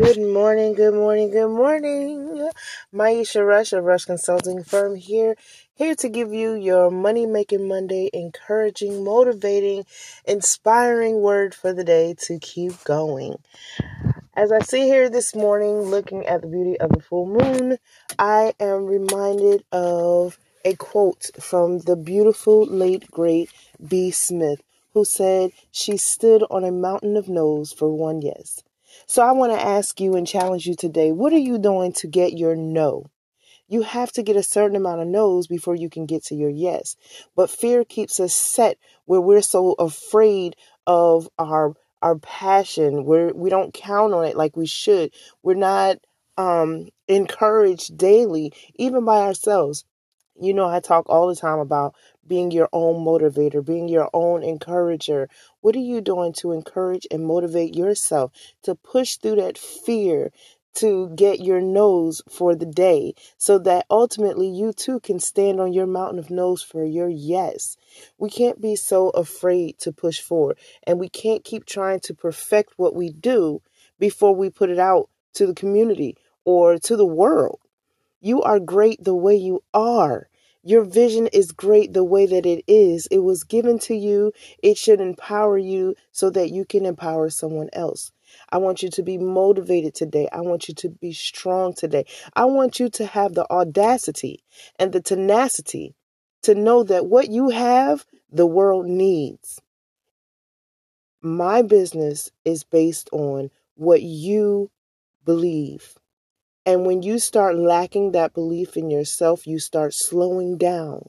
[0.00, 2.50] Good morning, good morning, good morning.
[2.90, 5.36] Maisha Rush of Rush Consulting Firm here,
[5.74, 9.84] here to give you your money making Monday, encouraging, motivating,
[10.24, 13.34] inspiring word for the day to keep going.
[14.34, 17.76] As I sit here this morning looking at the beauty of the full moon,
[18.18, 23.50] I am reminded of a quote from the beautiful late great
[23.86, 24.10] B.
[24.10, 24.62] Smith,
[24.94, 28.62] who said, She stood on a mountain of no's for one yes.
[29.06, 32.06] So I want to ask you and challenge you today what are you doing to
[32.06, 33.06] get your no?
[33.68, 36.50] You have to get a certain amount of no's before you can get to your
[36.50, 36.96] yes.
[37.36, 40.56] But fear keeps us set where we're so afraid
[40.86, 43.04] of our our passion.
[43.04, 45.12] We're we don't count on it like we should.
[45.42, 45.98] We're not
[46.36, 49.84] um encouraged daily, even by ourselves.
[50.42, 51.94] You know, I talk all the time about
[52.26, 55.28] being your own motivator, being your own encourager.
[55.60, 58.32] What are you doing to encourage and motivate yourself
[58.62, 60.32] to push through that fear,
[60.76, 65.74] to get your no's for the day, so that ultimately you too can stand on
[65.74, 67.76] your mountain of no's for your yes?
[68.16, 72.72] We can't be so afraid to push forward, and we can't keep trying to perfect
[72.78, 73.60] what we do
[73.98, 76.16] before we put it out to the community
[76.46, 77.60] or to the world.
[78.22, 80.29] You are great the way you are.
[80.62, 83.06] Your vision is great the way that it is.
[83.06, 84.32] It was given to you.
[84.62, 88.12] It should empower you so that you can empower someone else.
[88.50, 90.28] I want you to be motivated today.
[90.32, 92.04] I want you to be strong today.
[92.34, 94.44] I want you to have the audacity
[94.78, 95.94] and the tenacity
[96.42, 99.60] to know that what you have, the world needs.
[101.22, 104.70] My business is based on what you
[105.24, 105.94] believe.
[106.70, 111.08] And when you start lacking that belief in yourself, you start slowing down,